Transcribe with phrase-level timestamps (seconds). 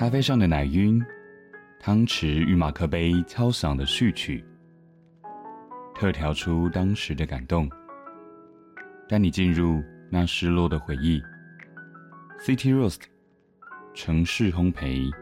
[0.00, 0.98] 咖啡上的奶晕，
[1.78, 4.42] 汤匙与马克杯敲响的序曲，
[5.94, 7.68] 特调出当时的感动，
[9.06, 11.22] 带你进入那失落的回忆。
[12.38, 13.02] City Roast，
[13.92, 15.12] 城市烘焙。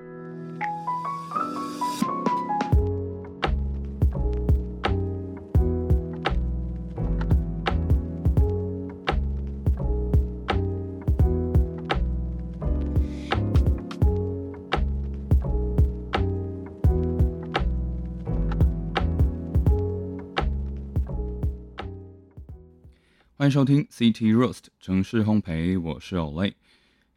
[23.41, 26.55] 欢迎收听 CT Roast 城市烘焙，我是 Olay。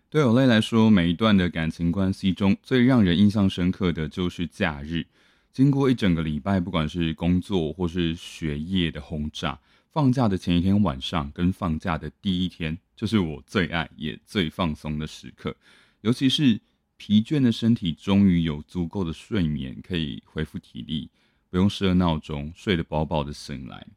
[0.07, 5.07] 对 Olay 来说，每一段的感情关系中最让人印象深刻的就是假日。
[5.51, 15.55] 经过一整个礼拜，不管是工作或是学业的轰炸，放假的前一天晚上跟放假的第一天，就是我最爱也最放松的时刻。
[16.01, 16.61] 尤其是
[16.97, 21.09] 疲倦的身体终于有足够的睡眠，可以恢复体力，
[21.49, 23.87] 不用设闹钟，睡得饱饱的醒来。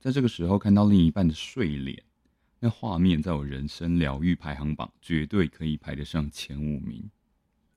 [0.00, 2.02] 在这个时候看到另一半的睡脸，
[2.58, 7.10] 那画面在我人生疗愈排行榜绝对可以排得上前五名。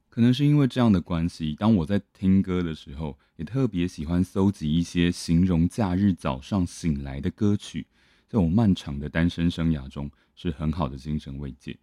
[0.07, 7.87] 可能是因为这样的关系，当我在听歌的时候，也特别喜欢搜集一些形容假日早上醒来的歌曲，
[8.29, 11.77] 在我漫长的单身生涯中是很好的精神慰藉。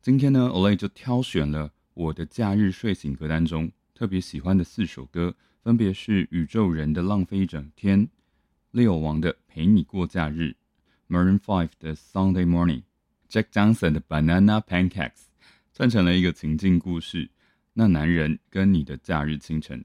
[0.00, 8.08] 今天呢，Olay 就挑选了我的假日睡醒歌单中特别喜欢的四首歌，分别是宇宙人的浪费一整天。
[8.74, 10.56] 六王的陪你过假日
[11.08, 15.26] ，Maroon Five 的 Sunday Morning，Jack Johnson 的 Banana Pancakes，
[15.72, 17.30] 串成了一个情境故事。
[17.74, 19.84] 那男人跟你的假日清晨，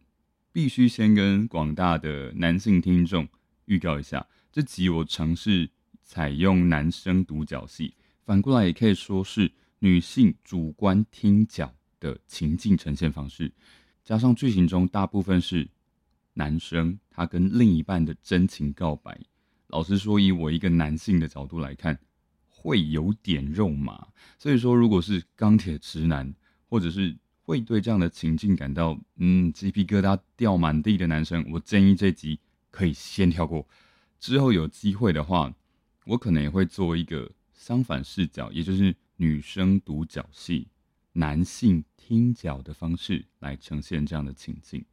[0.51, 3.29] 必须先跟广大的男性听众
[3.65, 5.69] 预告一下，这集我尝试
[6.01, 7.93] 采用男生独角戏，
[8.25, 13.51] 反过来也可以说是女性主观听角的情境呈现方式，
[14.03, 15.69] 加上剧情中大部分是。
[16.35, 19.19] 男生他跟另一半的真情告白，
[19.67, 21.99] 老实说，以我一个男性的角度来看，
[22.47, 24.07] 会有点肉麻。
[24.37, 26.33] 所以说，如果是钢铁直男，
[26.69, 27.13] 或者是
[27.43, 32.39] 会对这样的情境感到嗯鸡皮疙瘩掉满地的男生，我建议这集
[32.71, 33.67] 可以先跳过。
[34.17, 35.53] 之后有机会的话，
[36.05, 40.69] 我可能也会做一个相反视角，也就是女生独角戏，
[41.11, 44.85] 男性听角的方式来呈现这样的情境。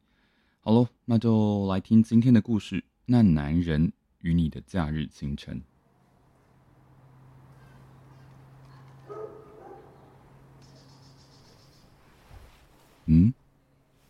[0.67, 2.83] 好喽，那就来听今天的故事。
[3.05, 5.61] 那男人与你的假日清晨。
[13.05, 13.33] 嗯，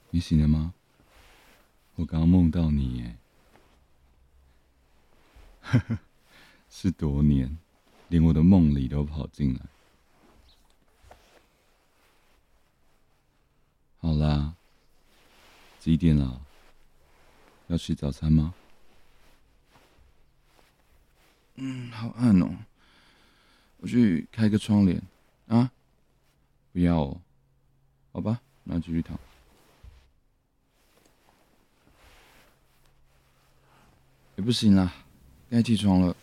[0.09, 0.73] 你醒了吗？
[1.93, 3.15] 我刚刚梦到你耶，
[5.61, 5.99] 呵呵，
[6.71, 7.55] 是多年，
[8.07, 9.61] 连我的梦里都跑进来。
[13.99, 14.55] 好啦，
[15.77, 16.41] 几点了？
[17.67, 18.53] 要吃早餐吗？
[21.55, 22.49] 嗯，好暗哦，
[23.77, 25.01] 我去开个窗帘
[25.47, 25.71] 啊！
[26.71, 27.21] 不要哦，
[28.11, 29.17] 好吧，那继续躺。
[34.35, 34.93] 也不行啦，
[35.49, 36.15] 该起床了。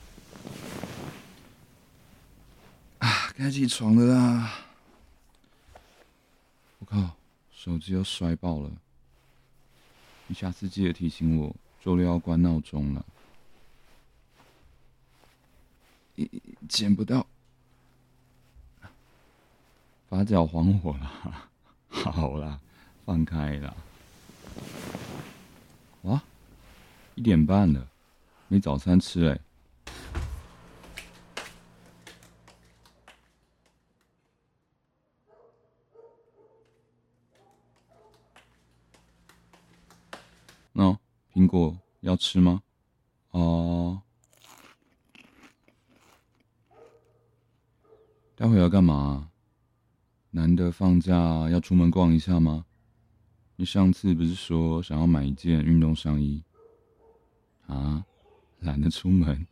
[3.01, 4.67] 啊，该起床了啦！
[6.79, 7.17] 我靠，
[7.51, 8.71] 手机又摔爆了。
[10.27, 13.05] 你下次记得提醒我，周六要关闹钟了。
[16.69, 17.27] 捡不到，
[20.09, 21.51] 把脚还我了。
[21.89, 22.59] 好啦，
[23.05, 23.77] 放开啦。
[26.05, 26.25] 啊，
[27.15, 27.87] 一点半了，
[28.49, 29.39] 没早餐吃哎
[41.33, 41.77] 苹果
[42.15, 42.63] 要吃吗？
[43.31, 44.01] 哦，
[48.37, 49.33] 待会要干嘛？
[50.31, 52.67] 难得放假要出门逛一下吗？
[53.57, 56.45] 你上次不是说想要买一件运动上衣？
[57.67, 58.07] 啊，
[58.61, 59.45] 懒得出门，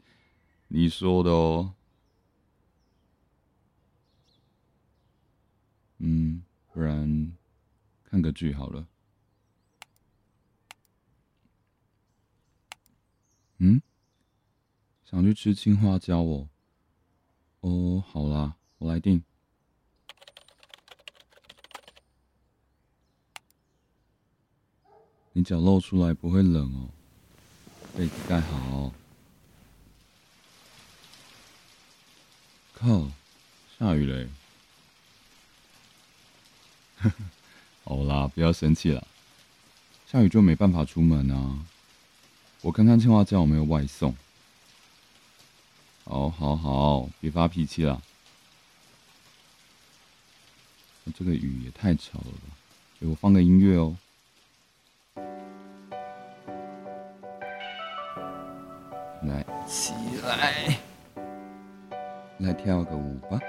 [0.68, 1.74] 你说的哦。
[5.98, 7.32] 嗯，不然
[8.04, 8.86] 看个剧好了。
[13.64, 13.80] 嗯，
[15.08, 16.48] 想去吃青花椒哦。
[17.60, 19.22] 哦，好啦，我来订。
[25.34, 26.90] 你脚露出来不会冷哦，
[27.96, 28.92] 被子盖好。
[32.74, 33.08] 靠，
[33.78, 34.28] 下雨嘞！
[37.84, 39.06] 好啦，不要生气了。
[40.08, 41.64] 下雨就没办法出门啊。
[42.62, 44.14] 我看看青蛙家有没有外送。
[46.04, 48.00] 好，好，好，别发脾气了。
[51.14, 52.54] 这个雨也太吵了吧！
[53.00, 53.96] 给我放个音乐哦。
[59.24, 59.92] 来，起
[60.22, 60.78] 来，
[62.38, 63.40] 来跳个舞吧。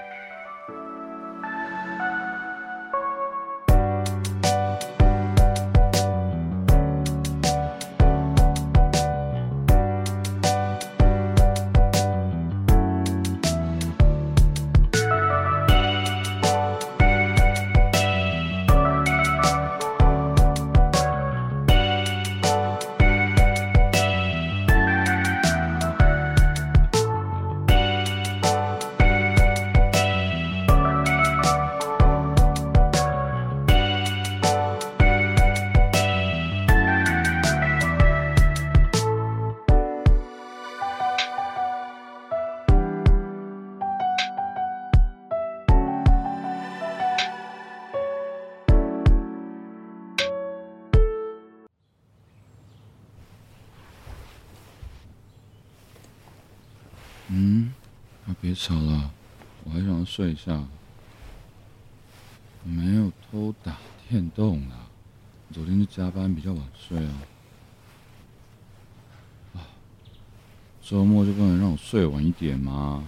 [57.28, 57.72] 嗯，
[58.26, 59.10] 那，别吵了，
[59.64, 60.62] 我还想要睡一下。
[62.62, 63.76] 没有偷打
[64.08, 64.76] 电动啦，
[65.52, 67.12] 昨天是加班比较晚睡啊。
[69.54, 69.66] 啊，
[70.82, 73.06] 周末就不能让我睡晚一点吗？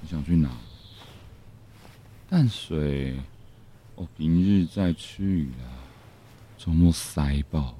[0.00, 0.50] 你想去哪？
[2.28, 3.16] 淡水。
[3.96, 5.68] 哦，平日再去啦，
[6.58, 7.76] 周末塞爆。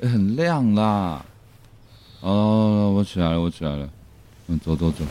[0.00, 1.26] 哎，很亮啦。
[2.26, 3.88] 哦，我起来了，我起来了。
[4.48, 5.04] 嗯，走走走。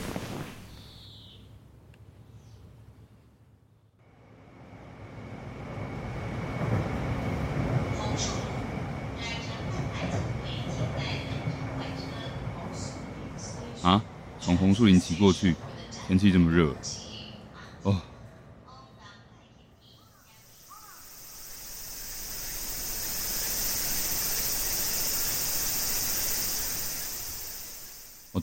[13.81, 14.03] 啊，
[14.41, 15.55] 从红树林骑过去，
[16.07, 16.75] 天气这么热。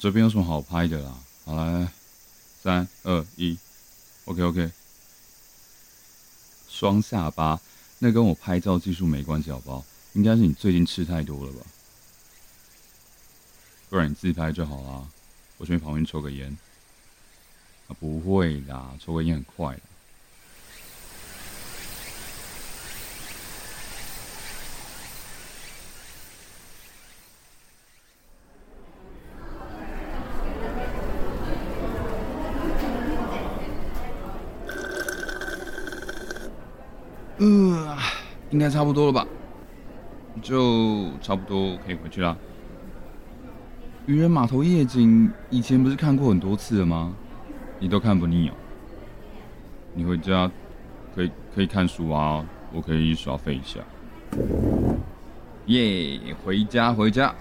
[0.03, 1.17] 这边有什么好拍的啦？
[1.45, 1.89] 好来，
[2.61, 3.57] 三二一
[4.25, 4.73] ，OK OK。
[6.69, 7.61] 双下巴，
[8.01, 9.85] 那跟我拍照技术没关系，好不好？
[10.15, 11.61] 应该是你最近吃太多了吧？
[13.91, 15.09] 不然你自拍就好啦。
[15.59, 16.59] 我去旁边抽个烟。
[17.87, 19.73] 啊，不会啦，抽个烟很快。
[19.77, 19.83] 的，
[38.53, 39.27] 应该差不多了吧，
[40.41, 42.37] 就差不多可以回去了。
[44.07, 47.13] 渔人码头夜景以前不是看过很多次了吗？
[47.81, 48.55] 你都看不腻哦。
[49.95, 50.51] 你回家
[51.15, 53.81] 可以可以看书啊，我可以耍废一下。
[55.67, 57.35] 耶，回家回家。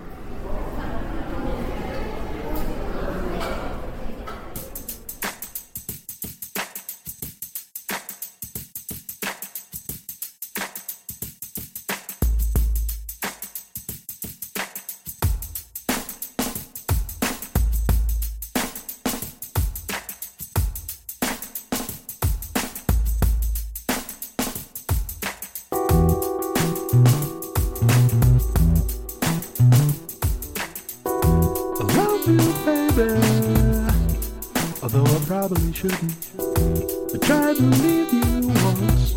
[35.81, 36.13] Shouldn't.
[36.37, 39.15] I tried to leave you once.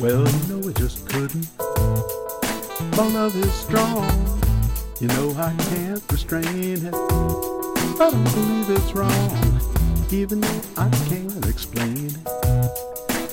[0.00, 1.46] Well, you know I just couldn't.
[2.96, 4.08] My love is strong.
[4.98, 6.94] You know I can't restrain it.
[6.94, 9.60] I don't believe it's wrong,
[10.10, 12.16] even though I can't explain it.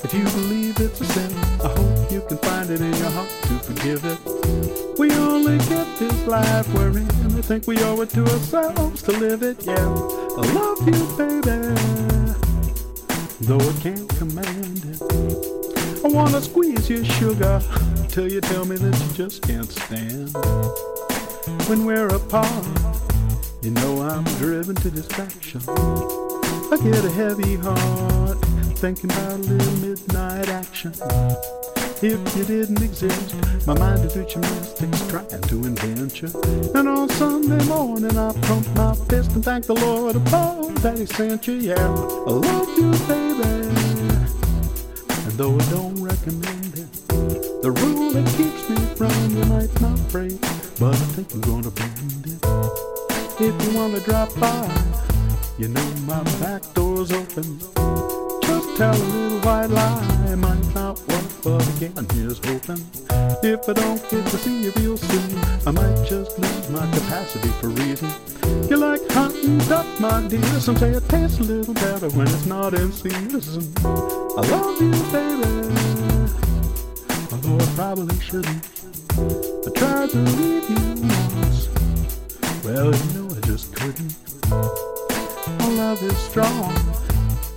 [0.04, 3.30] If you believe it's a sin, I hope you can find it in your heart
[3.44, 4.75] to forgive it.
[4.98, 7.10] We only get this life we're in.
[7.38, 9.75] I think we owe it to ourselves to live it, yeah.
[9.75, 11.75] I love you, baby,
[13.42, 15.02] though I can't command it.
[16.04, 17.62] I wanna squeeze your sugar
[18.08, 20.34] till you tell me that you just can't stand.
[21.68, 22.66] When we're apart,
[23.62, 25.62] you know I'm driven to distraction.
[25.68, 28.38] I get a heavy heart
[28.78, 30.94] thinking about a little midnight action.
[32.02, 33.36] If you didn't exist,
[33.66, 36.30] my mind would do gymnastics trying to invent you.
[36.75, 41.06] And on Sunday morning, I pump my fist and thank the Lord above that He
[41.06, 41.54] sent you.
[41.54, 43.66] Yeah, I love you, baby.
[45.08, 47.06] And though I don't recommend it.
[47.64, 50.40] The rule that keeps me from you might not break,
[50.80, 52.46] but I think I'm gonna bend it.
[53.40, 54.70] If you wanna drop by,
[55.58, 57.58] you know my back door's open.
[58.44, 61.14] Just tell a little white lie, might not work,
[61.46, 62.84] but again, here's hoping.
[63.44, 67.50] If I don't get to see you real soon, I might just lose my capacity
[67.62, 68.10] for reason.
[68.68, 70.42] You like hunting duck, my dear.
[70.60, 73.72] Some say it tastes a little better when it's not in season.
[73.86, 75.46] I love you, baby.
[77.32, 78.66] Although I probably shouldn't.
[79.68, 80.96] I tried to leave you.
[82.66, 84.16] Well, you know I just couldn't.
[84.52, 86.74] Our love is strong.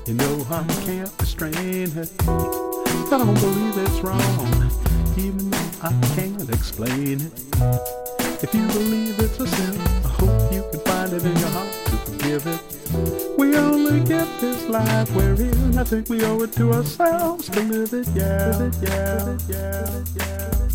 [0.05, 2.68] You know I can't restrain it.
[3.11, 4.71] I don't believe it's wrong,
[5.17, 7.33] even though I can't explain it.
[8.43, 11.73] If you believe it's a sin, I hope you can find it in your heart
[11.87, 13.39] to forgive it.
[13.39, 15.79] We only get this life we're in.
[15.79, 19.29] I think we owe it to ourselves to live it, yeah, live it, yeah, live
[19.29, 20.68] it, yeah, live it, yeah.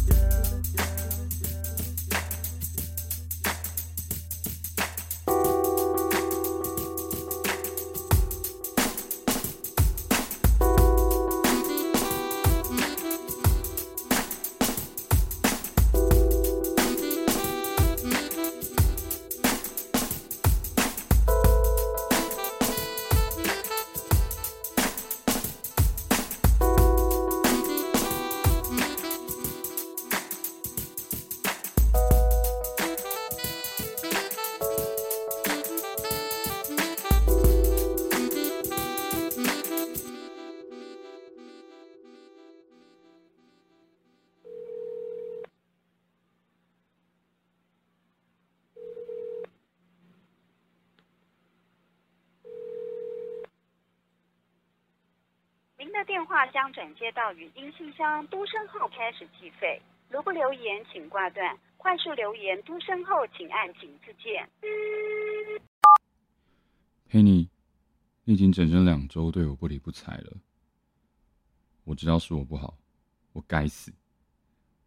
[56.24, 59.82] 电话将转接到语音信箱，嘟声后开始计费。
[60.10, 61.60] 如不留言，请挂断。
[61.76, 64.50] 快速留言嘟声后，请按井字键。
[67.10, 67.50] 佩妮，
[68.24, 70.32] 你已经整整两周对我不理不睬了。
[71.84, 72.78] 我知道是我不好，
[73.34, 73.92] 我该死。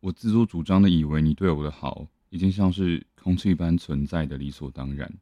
[0.00, 5.12] 我自作主张的以为你对我的好已经像是空气般存在的理所当然，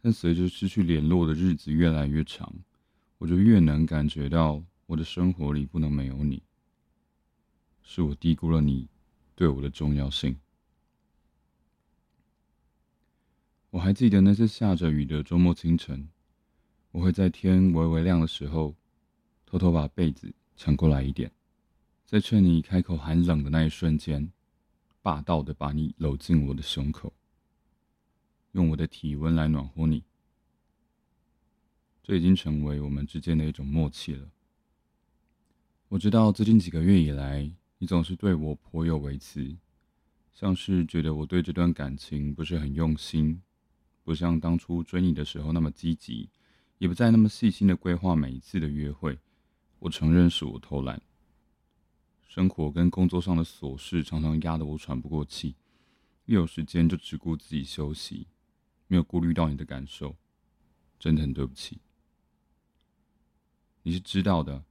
[0.00, 2.54] 但随着失去联络的日子越来越长，
[3.18, 4.62] 我就越能感觉到。
[4.86, 6.42] 我的生活里不能没有你，
[7.82, 8.88] 是我低估了你
[9.34, 10.38] 对我的重要性。
[13.70, 16.08] 我还记得那次下着雨的周末清晨，
[16.92, 18.74] 我会在天微微亮的时候，
[19.46, 21.32] 偷偷把被子抢过来一点，
[22.04, 24.30] 在趁你开口喊冷的那一瞬间，
[25.02, 27.12] 霸道的把你搂进我的胸口，
[28.52, 30.04] 用我的体温来暖和你。
[32.02, 34.28] 这已经成为我们之间的一种默契了。
[35.94, 37.48] 我知道最近几个月以来，
[37.78, 39.56] 你总是对我颇有微词，
[40.34, 43.40] 像是觉得我对这段感情不是很用心，
[44.02, 46.28] 不像当初追你的时候那么积极，
[46.78, 49.16] 也不再那么细心的规划每一次的约会。
[49.78, 51.00] 我承认是我偷懒，
[52.26, 55.54] 生活跟工作上的琐事常常压得我喘不过气，
[56.26, 58.26] 一有时间就只顾自己休息，
[58.88, 60.16] 没有顾虑到你的感受，
[60.98, 61.78] 真的很对不起。
[63.84, 64.64] 你是知道的。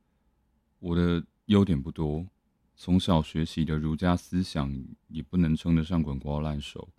[0.83, 2.27] 我的优点不多，
[2.75, 4.69] 从小学习的儒家思想
[5.07, 6.89] 也不能称得上滚瓜烂熟，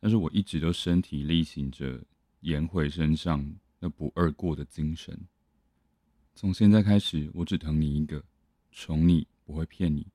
[0.00, 2.02] 但是我一直都身体力行着，
[2.40, 5.28] 颜回身上那不二过的精神。
[6.34, 8.24] 从现在开始，我只疼你一个，
[8.72, 10.06] 宠你，不会骗你，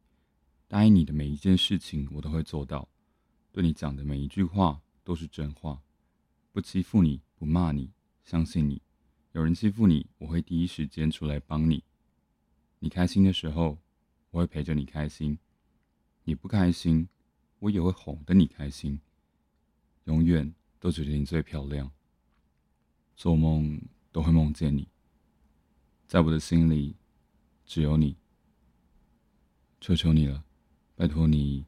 [0.68, 2.90] 答应你的每一件事情我都会做到，
[3.52, 5.80] 对你讲的每一句话都是真话，
[6.52, 7.92] 不欺负你，不骂你，
[8.24, 8.82] 相信你，
[9.34, 11.84] 有人欺负你，我会第一时间出来帮你。
[12.84, 13.78] 你开心的时候，
[14.32, 15.38] 我会陪着你开心；
[16.24, 17.08] 你不开心，
[17.60, 19.00] 我也会哄得你开心。
[20.06, 21.92] 永远都觉得你最漂亮，
[23.16, 23.80] 做梦
[24.12, 24.88] 都会梦见你。
[26.08, 26.96] 在我的心里，
[27.68, 28.18] 只有你。
[29.80, 30.44] 求求你了，
[30.96, 31.64] 拜托你，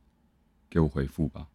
[0.68, 1.48] 给我回复吧。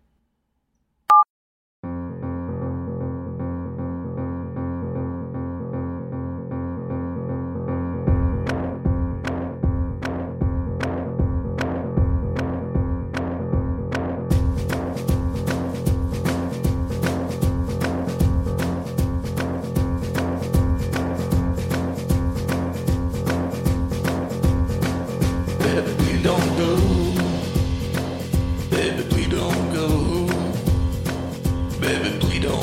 [32.40, 32.54] For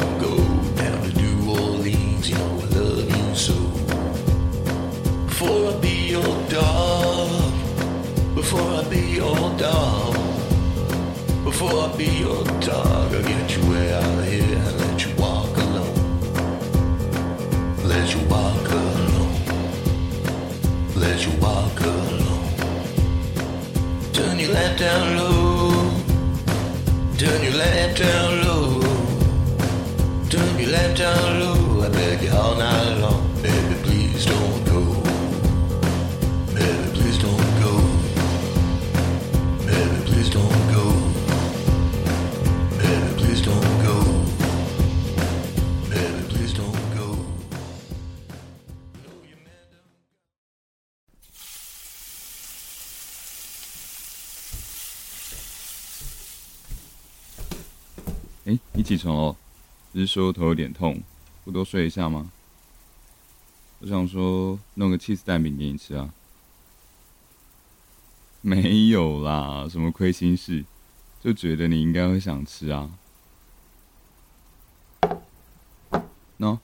[2.31, 3.53] I love you so.
[5.27, 7.55] Before I be your dog
[8.35, 10.13] Before I be your dog,
[11.43, 15.15] before I be your dog, I'll get you way out of here and let you
[15.15, 15.95] walk alone.
[17.83, 19.35] Let you walk alone.
[20.95, 22.51] Let you walk alone.
[24.13, 25.91] Turn your lamp down low.
[27.17, 28.34] Turn your lamp down low.
[30.74, 31.84] Turn your lamp down low.
[31.84, 33.22] I beg you all night long.
[33.40, 34.80] Baby, please don't go.
[36.54, 37.72] Baby, please don't go.
[39.64, 40.84] Baby, please don't go.
[42.82, 43.96] Baby, please don't go.
[45.88, 47.06] Baby, please don't go.
[58.46, 59.36] 哎，你起床哦？
[59.95, 61.01] 只是说头有点痛，
[61.45, 62.29] 不多睡一下吗？
[63.79, 66.13] 我想说弄个 cheese 蛋饼给你吃啊。
[68.41, 70.65] 没有啦，什么亏心事，
[71.21, 72.91] 就觉得你应该会想吃啊。
[76.39, 76.59] 喏、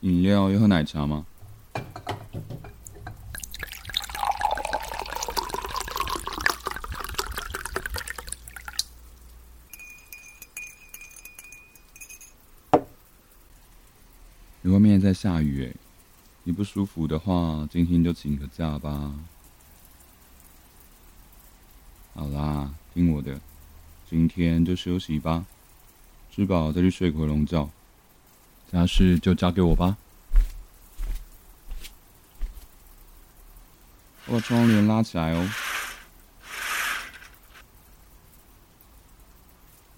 [0.00, 1.26] 饮料要喝奶茶吗？
[14.70, 15.74] 外面在下雨诶，
[16.44, 19.12] 你不舒服的话，今天就请个假吧。
[22.14, 23.40] 好啦，听我的，
[24.08, 25.44] 今天就休息吧，
[26.30, 27.68] 吃饱再去睡个回笼觉。
[28.70, 29.96] 家事就交给我吧。
[34.26, 35.50] 我把窗帘拉起来哦。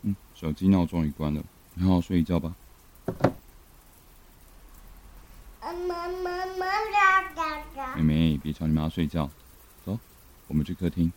[0.02, 1.44] 嗯，手机闹钟也关了，
[1.80, 2.54] 好好睡一觉吧。
[7.96, 9.30] 妹妹，别吵你妈睡觉。
[9.84, 9.98] 走，
[10.48, 11.12] 我们去客厅。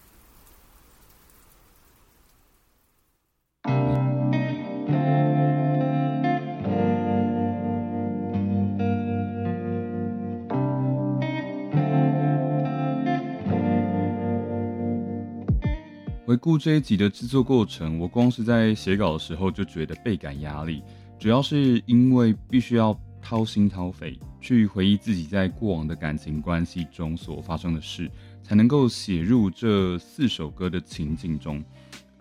[16.28, 20.84] 回顾这一集的制作过程，我光是在写稿的时候就觉得倍感压力，
[21.18, 28.08] 主要是因为必须要掏心掏肺去回忆自己在过往的感情关系中所发生的事，
[28.44, 31.64] 才能够写入这四首歌的情境中。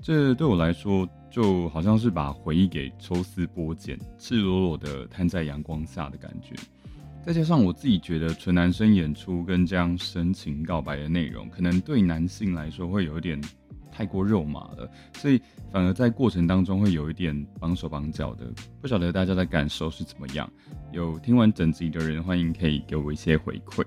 [0.01, 6.55] 这对我来说，就好像是把回忆给抽丝剥茧，赤裸裸的摊在阳光下的感觉。
[7.23, 13.39] 再加上我自己觉得纯男生演出跟这样深情告白的内容，可能对男性来说会有点
[13.95, 18.53] 太过肉麻了，所以反而在过程当中会有一点绑手绑脚的。
[18.81, 20.51] 不晓得大家的感受是怎么样？
[20.93, 23.85] 有听完整集的人，欢迎可以给我一些回馈。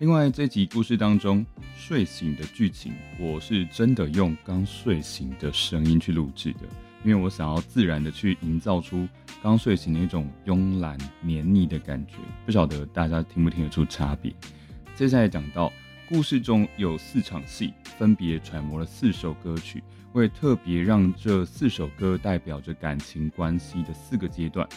[0.00, 6.60] 另外，这集故事当中睡醒的剧情，我是真的用刚睡醒的声音去录制的，
[7.04, 9.06] 因为我想要自然的去营造出
[9.40, 12.14] 刚睡醒那种慵懒黏腻的感觉。
[12.44, 14.34] 不晓得大家听不听得出差别？
[14.96, 15.72] 接下来讲到
[16.14, 24.68] 故事中有四场戏，分别揣摩了四首歌曲，我也特别让这四首歌代表着感情关系的四个阶段。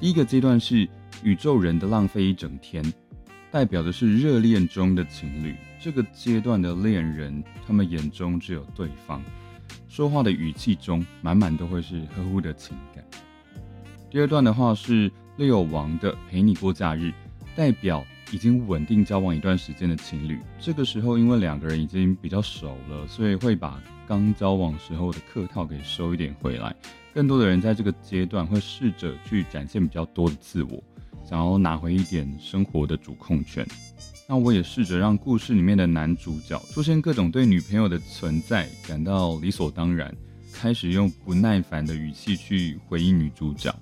[0.00, 0.88] 第一个阶段是
[1.22, 2.84] 宇宙人的浪费一整天。
[3.52, 9.22] 代表的是热恋中的情侣，这个阶段的恋人，他们眼中只有对方，
[9.88, 13.04] 说话的语气中满满都会是呵护的情感。
[14.10, 17.12] 第二段的话是六王的陪你过假日，
[17.54, 26.74] 代表已经稳定交往一段时间的情侣，这个时候因为两个人已经比较熟了，所以会把刚交往时候的客套给收一点回来。
[27.14, 30.82] 更多的人在这个阶段会试着去展现比较多的自我。
[31.24, 33.66] 想要拿回一点生活的主控权，
[34.26, 40.12] 那我也试着让故事里面的男主角出现各种对女朋友的存在感到理所当然，
[40.52, 43.74] 开始用不耐烦的语气去回应女主角。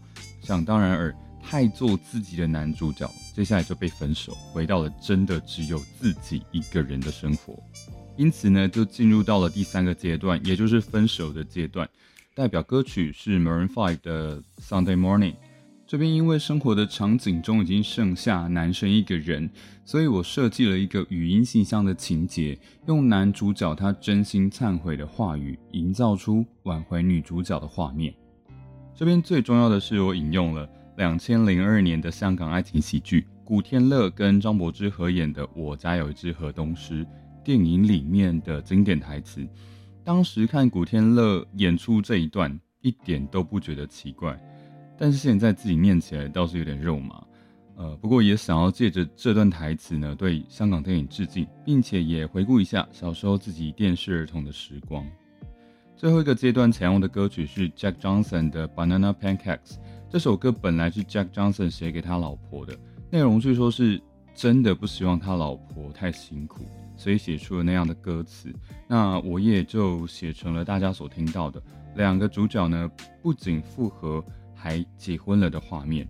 [0.43, 7.59] 想当然尔，太做自己的男主角，接下来就被分手，回到了真的只有自己一个人的生活。
[8.17, 11.89] 因此呢，就进入到了第三个阶段，也就是分手的阶段。
[12.35, 15.35] 代表歌曲是 Maroon Five 的 Sunday Morning。
[15.87, 19.51] 这边因为生活的场景中已经剩下男生一个人，
[19.85, 28.15] 所以我设计了一个语音信箱的情节，用男主角他真心忏悔的话语，营造出挽回女主角的画面。
[28.95, 30.69] 这边最重要的是，我引用了
[31.01, 37.03] 两千零二年的香港爱情喜剧古天乐跟张柏芝合演的《我家有一只河东狮》
[37.43, 39.41] 电影里面的经典台词。
[40.05, 44.39] 当时看古天乐演出这一段，一点都不觉得奇怪。
[44.99, 47.25] 但是现在自己念起来倒是有点肉麻，
[47.77, 55.03] 呃，不过也想要借着这段台词呢，对香港电影致敬，并且也回顾一下小时候自己电视儿童的时光。
[56.01, 59.59] 最后一个阶段采用的歌曲是 Jack Johnson 的《Banana Pancakes》。
[60.09, 62.75] 这首歌本来是 Jack Johnson 写给他老婆的，
[63.11, 64.01] 内容据说是
[64.35, 66.65] 真的不希望他老婆太辛苦，
[66.97, 68.51] 所以写出了那样的歌词。
[68.89, 71.63] 那我也就写成了大家所听到的
[71.95, 76.09] 两个主角呢，不仅复合，还结婚了的画面。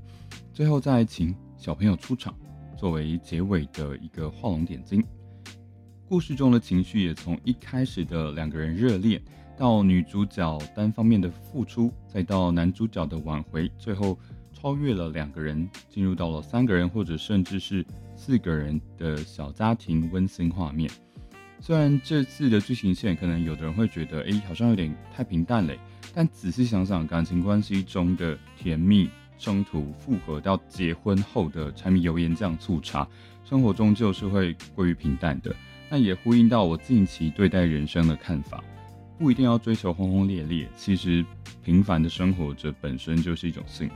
[0.52, 1.34] 最后再请。
[1.56, 2.32] 小朋友出场，
[2.74, 5.04] 作为结尾的一个画龙点睛。
[6.10, 9.22] 故事中的情绪也从一开始的两个人热恋，
[9.56, 14.18] 到女主角单方面的付出，再到男主角的挽回，最后
[14.52, 20.90] 超越了两个人，进入到了三个人或者甚至是四个人的小家庭温馨画面。
[21.60, 25.78] 虽然这次的剧情线可能有的人会觉得，哎，好像有点太平淡嘞，
[26.12, 29.08] 但仔细想想，感情关系中的甜蜜。
[29.38, 33.08] 冲突复合到结婚后的柴米油盐酱醋茶，
[33.42, 35.56] 生活终究是会过于平淡的。
[35.90, 38.62] 那也呼应到我近期对待人生的看法，
[39.18, 41.24] 不一定要追求轰轰烈烈，其实
[41.64, 43.94] 平凡的生活着本身就是一种幸福。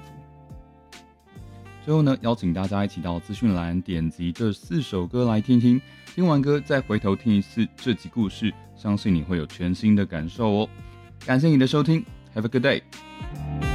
[1.84, 5.80] 最后呢，邀请大家一起到资讯栏点击这四首歌来听听，
[6.14, 10.68] 听完歌再回头听一次这集故事，相信你会有全新的感受哦。
[11.24, 12.04] 感谢你的收听
[12.34, 13.73] ，Have a good day。